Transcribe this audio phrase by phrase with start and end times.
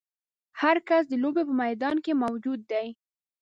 [0.61, 2.87] هر کس د لوبې په میدان کې موجود دی.